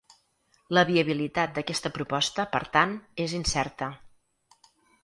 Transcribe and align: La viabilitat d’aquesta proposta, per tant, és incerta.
La 0.77 0.83
viabilitat 0.91 1.53
d’aquesta 1.59 1.93
proposta, 1.99 2.47
per 2.57 2.63
tant, 2.79 2.99
és 3.29 3.39
incerta. 3.43 3.93